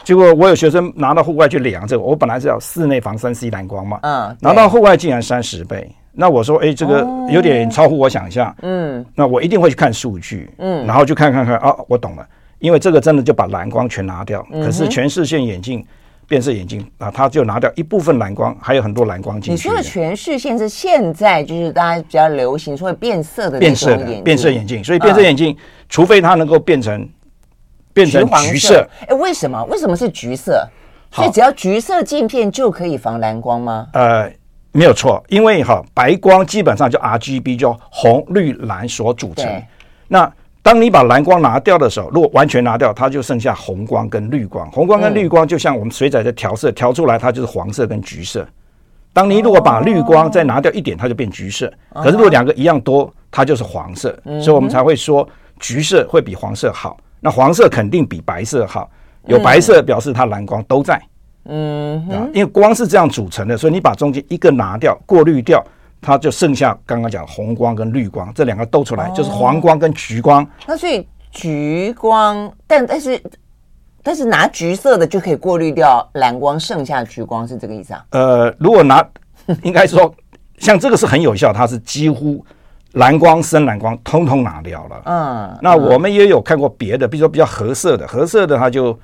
[0.03, 5.89] 结果我有学生拿到户外去量这个，我本来是要室内防三 C 蓝光嘛，嗯，拿到户外竟然三十倍。
[6.11, 8.53] 那我说，哎，这个有点超乎我想象。
[8.61, 9.03] 嗯。
[9.15, 10.49] 那我一定会去看数据。
[10.57, 10.85] 嗯。
[10.85, 12.27] 然后就看看看啊，我懂了。
[12.59, 15.85] 因为这个真的就把蓝光全拿掉，可是全视线眼镜、
[16.27, 19.51] 变色眼镜啊，它就拿掉一部分蓝光，还有很多蓝光进去。
[19.51, 25.55] 你说的全视线是现在就是大家比较流行说变色的变色的变色眼镜，所以变色眼镜
[25.89, 27.09] 除非它能够变成
[27.93, 29.63] 变成橘色，哎，为什么？
[29.65, 30.67] 为什么是橘色？
[31.11, 33.87] 所以只要橘色镜片就可以防蓝光吗？
[33.93, 34.31] 呃，
[34.71, 39.63] 没有错，因为哈白光基本上就 RGB 就红绿蓝所组成，
[40.07, 40.31] 那。
[40.63, 44.71] 当你把蓝光拿掉的时候，如果完全拿掉，它就剩下红光跟绿光。
[44.71, 48.47] 红光跟绿光就像我们水彩的调色，调出来它就是黄色跟橘色。
[49.11, 51.71] 当你如果把绿光再拿掉一点，它就变橘色。
[51.93, 54.17] 可是如果两个一样多，它就是黄色。
[54.41, 55.27] 所以我们才会说
[55.59, 56.97] 橘色会比黄色好。
[57.19, 58.89] 那黄色肯定比白色好，
[59.27, 60.99] 有白色表示它蓝光都在。
[61.45, 62.01] 嗯，
[62.33, 65.61] 因为光是这样组成的，所以你把中间一个拿掉，过滤掉。
[66.03, 70.45] 它就剩下刚刚讲红光跟绿光这两个斗出来，就是黄光跟橘光。
[70.67, 73.23] 那所以橘光，但但是
[74.03, 78.05] 但是拿橘色的就可以过滤掉蓝光，剩下橘光是这个意思啊？
[78.09, 79.03] 呃，如果拿，
[79.63, 80.13] 应该说
[80.57, 82.45] 像这个是很有效，它是几乎
[82.91, 85.01] 蓝光、深蓝光通通拿掉了。
[85.05, 88.99] 嗯，那我们也有看过别的，比如说比较合色的，合色的它就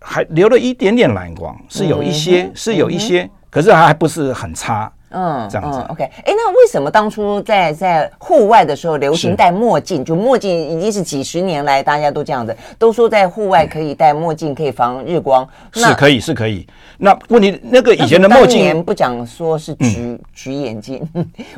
[0.00, 4.92] 还留了一点点蓝光，是有一些，是有一些，可是它还不是很差。
[5.10, 5.78] 嗯，这样子。
[5.78, 10.04] 嗯，OK，哎，那为什么当初在在户外的时候流行戴墨镜？
[10.04, 15.46] 就墨镜已经是几十年来大家都这样子，都说在户外可以戴墨镜，可以防日光。
[15.72, 16.66] 是可以，是可以。
[16.98, 21.08] 那问题那个以前的墨镜不讲说是橘橘眼镜，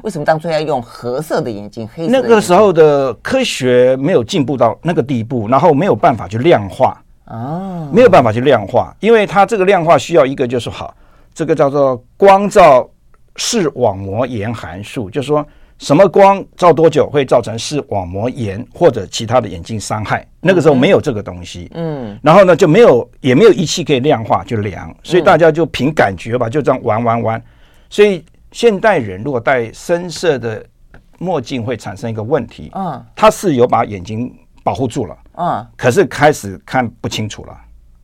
[0.02, 1.88] 为什么当初要用褐色的眼镜？
[1.94, 2.12] 黑色？
[2.12, 10.94] 那个时候的科学没有进步到那个地步，然后没有办法去量化啊，没有办法去量化，因为它这个量化需要一个就是好，
[11.34, 12.86] 这个叫做光照。
[13.38, 15.46] 视网膜炎函数，就是说
[15.78, 20.26] 什么光照多久会造成视网膜炎或者其他的眼睛伤害。
[20.40, 27.42] 那个时候没有这个东西，嗯，然后呢就没有也没有仪器可以量化就量，所以大家就凭感觉吧，就这样玩玩玩。
[27.88, 30.64] 所以现代人如果戴深色的
[31.18, 37.56] 墨镜会产生一个问题，嗯，它是有把眼睛保护住了，嗯，可是开始看不清楚了，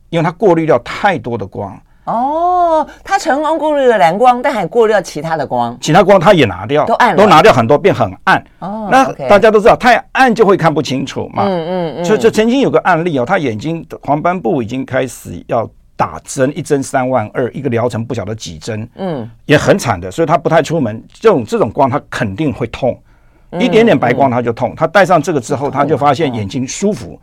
[0.09, 1.77] 因为它过滤掉太多的光。
[2.05, 8.43] 哦，它成功过滤了蓝光，但还过滤了其他的光，其他光它也拿掉，都暗了，都拿掉很多，变很暗。
[8.59, 11.43] 哦，那大家都知道，太暗就会看不清楚嘛。
[11.45, 12.03] 嗯嗯嗯。
[12.03, 21.03] 就就曾经有个案例哦，他眼睛黄斑部已经开始要打针，一针三万二，一个疗程不晓得几针，嗯，也很惨的，所以他不太出门。
[21.11, 22.95] 这种这种光他肯定会痛，
[23.59, 24.75] 一点点白光他就痛。
[24.77, 27.19] 他戴上这个之后，他就发现眼睛舒服。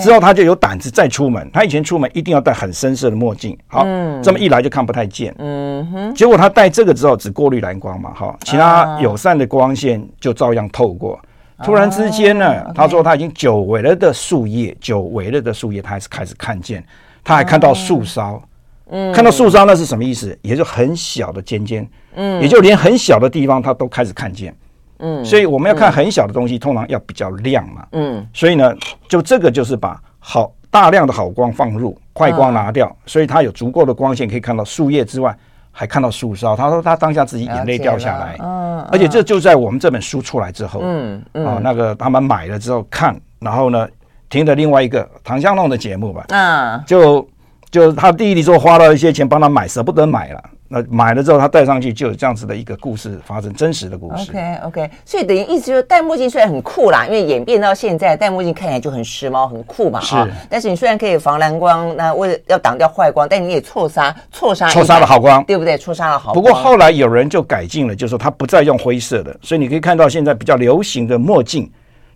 [0.00, 1.48] 之后他就有胆子再出门。
[1.52, 5.34] 他以前出门一定要戴很深色的墨镜，好，嗯这么一来就看不太见。
[5.38, 11.18] 嗯哼，结果他戴这个之后只过滤蓝光嘛，哈，其他友善的光线就照样透过。
[11.62, 16.84] 突然之间呢，他说他已经久违了的树叶，久违了的树叶，他还是开始看见，
[17.22, 18.42] 他还看到树梢。
[18.90, 20.36] 嗯，看到树梢那是什么意思？
[20.42, 24.54] 也就很小的尖尖，嗯，也就连很小的地方他都开始看见。
[25.02, 27.86] 嗯，所以我们要看很小的东西，通常要比较亮嘛。
[27.92, 28.74] 嗯，所以呢，
[29.06, 35.36] 就这个就是把好大量的好光放入，坏光拿掉，所以它有足够的光线可以看到树叶之外，
[35.70, 36.56] 还看到树梢。
[36.56, 38.36] 他说他当下自己眼泪掉下来。
[38.40, 43.86] 嗯，而且这就在我们这本书出来之后，嗯那个他们买了之后看，然后呢，
[44.30, 47.28] 听的另外一个唐湘龙的节目吧，啊，就。
[47.70, 50.44] 就他弟弟说花了一些钱帮他买，舍不得买了。
[50.74, 54.30] 那买了之后，他戴上去就有这样子的一个故事发生，真实的故事。
[54.30, 60.00] OK OK，所以等于意思就是戴墨镜虽然很酷啦，因为演变到现在戴墨镜看起来就很时髦、很酷嘛。
[60.00, 60.16] 是。
[60.48, 65.76] 但是你虽然可以防蓝光，那为了要挡掉坏光，但你也错杀错杀错杀了好光，对不对？
[65.76, 66.34] 错杀了好光。
[66.34, 71.70] 不过后来有人就改进了，就是说他不再用灰色的，所以你可以看到现在比较流行的墨镜，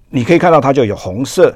[0.09, 1.55] 你可以看到它就有红色。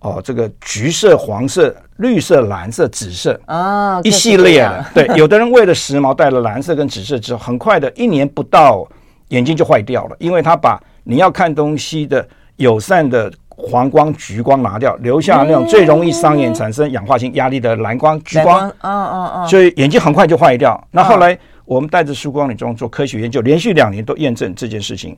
[0.00, 4.86] 哦，这个橘色、黄色、绿色、蓝色、紫色啊，一系列的。
[4.94, 8.86] 对，有的人为了时髦戴了蓝色跟紫色之后，很快的一年不到，
[9.28, 18.68] 眼睛就坏掉了，因为他把你要看东西的友善的黄光、橘光拿掉，留下那种最容易伤眼、产生氧化性压力的蓝光、橘光。
[18.82, 19.48] 嗯嗯嗯。
[19.48, 20.80] 所以眼睛很快就坏掉。
[20.90, 25.16] 那后来我们带着曙光理中做科学研究，连续两年都验证这件事情：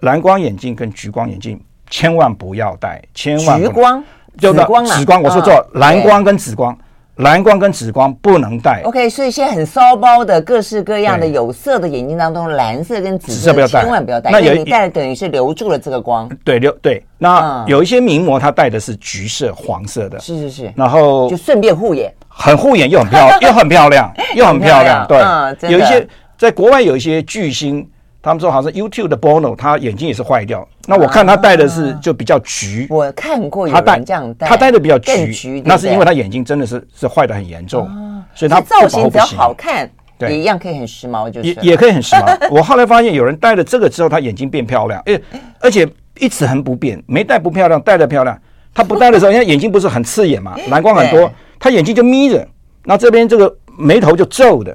[0.00, 1.60] 蓝光眼镜跟橘光眼镜。
[1.90, 4.02] 千万不要戴，千万橘光、
[4.38, 6.76] 紫光、紫光，我说错，蓝光跟紫光，
[7.16, 8.80] 蓝光跟紫光不能戴。
[8.84, 16.28] OK，所以现在很骚包的各式各样的有色的眼镜当中，蓝色跟紫色千万不要戴，那有你戴了等于是留住了这个光。
[16.42, 17.04] 对，留对。
[17.18, 25.06] 那有一些名模，他戴的是橘色、黄色的，是是是，然后就顺便护眼，很护眼又很漂又很漂亮 又很漂亮。
[25.06, 26.04] 对，有一些
[26.36, 27.88] 在国外有一些巨星。
[28.24, 30.66] 他们说好像 YouTube 的 Bono，他眼睛也是坏掉。
[30.86, 32.86] 那我看他戴的是就比较橘。
[32.88, 37.86] 我看过有人这样戴，他戴的比较橘，那是因为他眼睛真的是是坏的很严重，
[38.34, 42.34] 所以他造型只要好看，也一样可以很时髦，就是也也可以很时髦。
[42.50, 45.20] 我后来发现有人戴了这个之后，他眼睛变漂亮，诶，
[45.60, 45.86] 而且
[46.18, 48.38] 一直很不变，没戴不漂亮，戴的漂亮。
[48.72, 52.48] 他不戴的时候，因为眼睛不是很刺眼嘛， 蓝光很多，他眼睛就眯着，
[52.84, 54.74] 那这边这个眉头就皱的。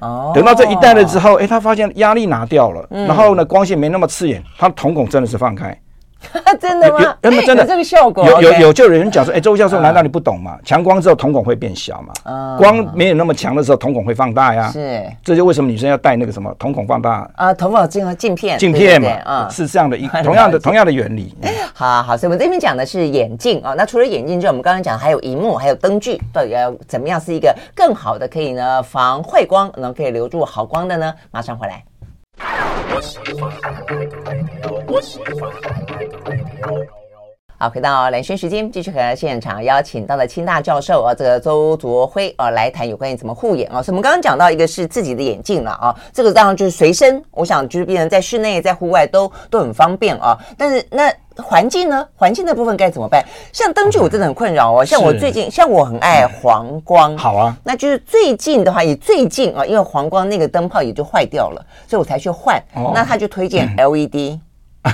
[0.00, 5.76] 哦，等到这一代了之后，哎，他发现压力拿掉了，然后呢，光线没那么刺眼，他瞳孔真的是放开。
[6.60, 7.16] 真的吗？
[7.22, 8.26] 有，真的这个效果。
[8.26, 10.58] 有有有，就有人讲说，哎，周教授，难道你不懂吗？
[10.64, 12.56] 强光之后瞳孔会变小嘛？
[12.58, 14.68] 光没有那么强的时候，瞳孔会放大呀。
[14.70, 17.54] 是，这就为什么女生要戴那个什么瞳孔放大啊？
[17.54, 21.34] 瞳孔镜镜片，镜片嘛，啊，是这样的一 同样的同样的原理。
[21.72, 23.74] 好好，所以我们这边讲的是眼镜啊。
[23.76, 31.14] 那除了眼镜之外，我们刚刚讲还有荧幕，还有灯具，到底要怎么样是一个更好的可以呢防坏光，能可以留住好光的呢？
[31.30, 31.84] 马上回来。
[37.60, 43.82] 好，回到蓝轩时间，继续和现场邀请到了清大教授啊，这个周卓辉啊，来谈有关于怎么护眼啊。
[43.82, 50.38] 所以我们刚刚讲到一个是自己的眼镜了啊，这个当然就是随身，我想就是变成在室内、在户外都都很方便啊。
[50.56, 52.06] 但是那环境呢？
[52.14, 53.24] 环境的部分该怎么办？
[53.52, 54.84] 像灯具，我真的很困扰哦。
[54.84, 57.56] 像我最近，像我很爱黄光，好啊。
[57.64, 62.62] 那就是最近的话，也最近啊，因为黄光那个灯泡也就坏掉了，所以我才去换。
[62.94, 64.38] 那他就推荐 LED。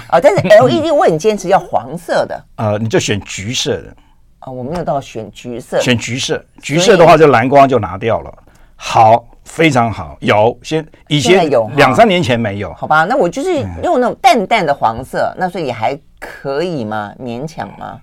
[0.09, 2.45] 啊，但是 LED 我很坚持要黄色的。
[2.57, 3.95] 呃，你就选橘色的。
[4.41, 5.81] 啊，我没有到选橘色。
[5.81, 8.33] 选橘色，橘色的话就蓝光就拿掉了。
[8.77, 10.17] 好，非常好。
[10.21, 12.73] 有，先以前有两三年前没有。
[12.75, 17.13] 好吧，那我就是用那种淡淡的黄色，那所以也还可以吗？
[17.19, 18.01] 勉强吗？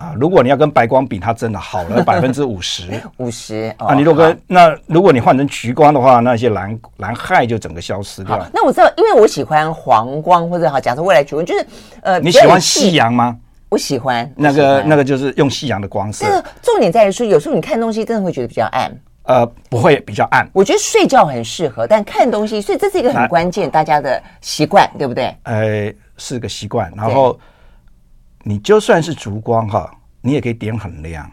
[0.00, 2.84] 啊，如果你要跟白光比，它真的好了 百分之五十。
[3.18, 8.42] 五十啊，你如果那如果你换成橘光的话，那些蓝蓝害就整个消失掉。
[8.50, 11.66] 那我知道，因为我喜欢黄光，或者好，假设未来橘光，就是
[12.00, 13.36] 呃，你喜欢夕阳吗？
[13.68, 16.24] 我喜欢那个那个就是用夕阳的光色。
[16.62, 18.90] 重点在于说，有时候你看东西真的会觉得比较暗。
[19.24, 20.48] 呃，不会比较暗。
[20.54, 25.36] 我觉得睡觉很适合，但看东西，所以这是一个很关键大家的习惯，对不对？
[25.42, 27.38] 呃，是个习惯，然后。
[28.42, 31.30] 你就算是烛光哈，你也可以点很亮，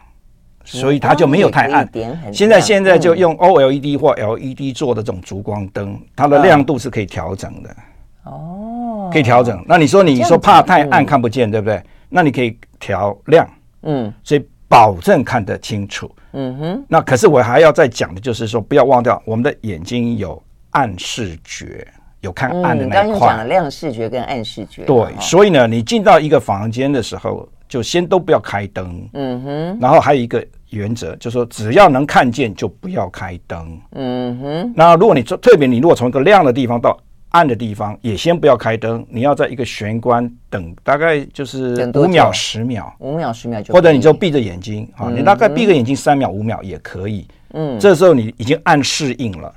[0.64, 1.88] 所以它就没有太暗。
[2.32, 7.76] 现在现在就用 OLED 或 LED 做的这种烛光灯，它的亮度是可以调整的。
[8.24, 9.64] 哦，可以调整。
[9.66, 11.82] 那你说你说怕太暗看不见，对不对？
[12.10, 13.48] 那你可以调亮。
[13.82, 16.14] 嗯，所以保证看得清楚。
[16.32, 16.84] 嗯哼。
[16.88, 21.86] 那可是我还要再讲的就是说，不要忘掉我们的眼睛有暗视觉。
[22.20, 24.84] 有看暗的那一块，刚刚讲了亮视觉跟暗视觉。
[24.84, 29.08] 对，所以呢，你进到一个房间的时候，就先都不要开灯。
[29.12, 33.80] 嗯哼，然后还有一个原则，就是说只要能看见就不要开灯。
[33.92, 36.98] 嗯哼，那如果你特别，你如果从一个亮的地方到
[37.30, 47.26] 暗的地方，也先不要开灯，你要在一个玄关等，大概就是五秒、十秒，五秒、十秒就，或者你就闭着眼睛啊，你大概闭个眼睛三秒、五秒也可以。
[47.52, 49.54] 嗯，这时候你已经暗适应了，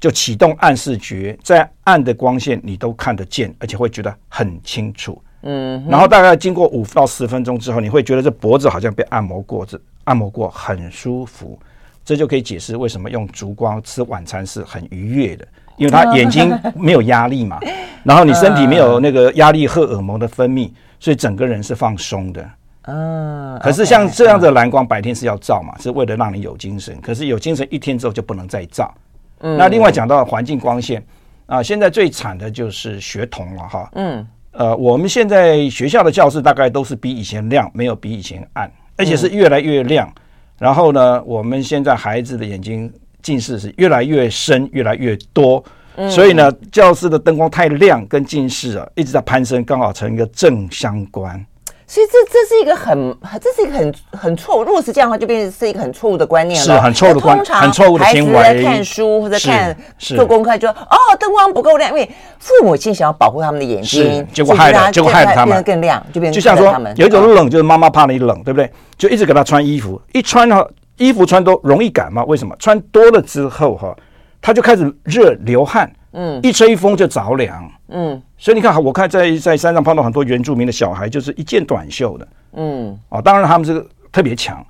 [0.00, 5.20] 就启动暗视觉，在暗的光线你都看得见，而且会觉得很清楚。
[5.42, 11.58] 嗯，然后大概经过五到十分钟之后，你会觉得这脖子好像被按摩过，这按摩过很舒服，
[12.04, 15.46] 这就可以解释为什么用烛光吃晚餐是很愉悦的。
[15.76, 17.58] 因为他眼睛没有压力嘛，
[18.04, 20.70] 然后你身体没有那个压力荷尔蒙的分泌，
[21.00, 22.50] 所以整个人是放松的。
[22.82, 26.96] 嗯，可是像这样的蓝光，白天是要照嘛，是为了让你有精神。
[27.00, 28.94] 可是有精神一天之后就不能再照。
[29.44, 31.00] 嗯，那另外讲到环境光线
[31.46, 33.88] 啊，现在最惨的就是学童了哈。
[33.94, 40.12] 嗯，呃，我们现在学校的教室大概都是比以前亮，没有比以前暗，而且是越来越亮。
[40.58, 42.92] 然后呢，我们现在孩子的眼睛。
[43.24, 45.64] 近视是越来越深，越来越多，
[45.96, 51.42] 嗯、所以呢，教室的灯光太亮，跟近视啊一直在攀升，刚好成一个正相关。
[51.94, 54.64] 所以这这是一个很，这是一个很很错误。
[54.64, 58.36] 如果是这样的话，就变成是一个很错误的观念了，是很错误的观念，很错误的行为。
[58.36, 68.68] 孩子在看书或者看做功课，就说哦，灯光不够亮，因为父母亲想要保护他们的眼睛，结果害了，结果害了他们变得更亮，就变成就像说有一种冷，就是妈妈怕你冷，对不对？
[68.98, 70.66] 就一直给他穿衣服，一穿哈。
[70.96, 72.56] 衣服穿多容易感冒，为什么？
[72.58, 73.96] 穿多了之后哈，
[74.42, 84.64] 他就开始热流汗，嗯，一吹风就着凉，嗯，所以你看，我看在在山上碰到很多原住民的小孩，就是一件短袖的，嗯，哦，当然他们这个特别强，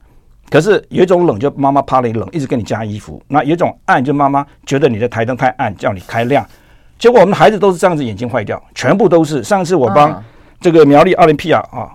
[0.51, 6.47] 可是有一种冷，就妈妈怕你冷，一直给你加衣服；那有一种暗，就妈妈觉得你的台灯太暗，叫你开亮。
[6.99, 9.43] 结果我们的孩子都是这样子，眼睛坏掉，全部都是。
[9.45, 10.23] 上次我帮
[10.61, 11.93] 这个苗栗奥林匹亚啊。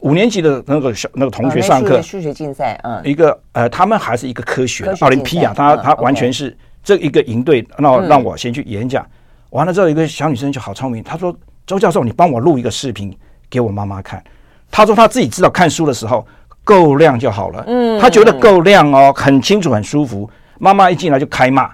[0.00, 9.06] 五年级的那个小那个同学上课，数学竞赛，嗯，一个呃，他们还是一个科学的奥林匹亚，他他完全是这一个营队，那让我先去演讲，
[9.50, 11.34] 完了之后一个小女生就好聪明，她说
[11.66, 13.16] ：“周教授，你帮我录一个视频
[13.48, 14.22] 给我妈妈看。”
[14.70, 16.26] 她说她自己知道看书的时候
[16.64, 20.28] 够亮就好了，嗯，她觉得够亮哦，很清楚很舒服。
[20.58, 21.70] 妈妈一进来就开骂，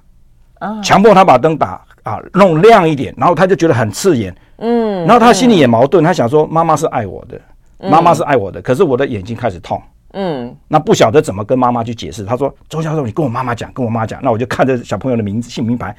[0.59, 7.41] 啊，强迫她把灯打啊弄亮一点，然后她就觉得很刺眼，嗯，然后她心里也矛盾，她想说妈妈是爱我的。
[7.89, 9.81] 妈妈是爱我的，可是我的眼睛开始痛。
[10.13, 12.25] 嗯，那不晓得怎么跟妈妈去解释。
[12.25, 15.95] 他说：“周教授，你跟我妈妈讲，跟我妈讲。”那我就看着小朋友的名字、姓名牌，